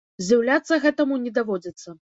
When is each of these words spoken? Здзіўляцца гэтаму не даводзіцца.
Здзіўляцца 0.23 0.79
гэтаму 0.87 1.21
не 1.27 1.37
даводзіцца. 1.39 2.01